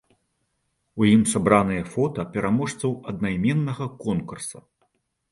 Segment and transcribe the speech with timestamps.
[1.01, 4.57] У ім сабраныя фота пераможцаў аднайменнага конкурса.